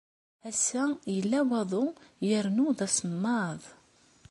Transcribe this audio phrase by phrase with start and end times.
[0.49, 0.83] Ass-a,
[1.15, 1.85] yella waḍu
[2.29, 3.61] yernu d asemmaḍ.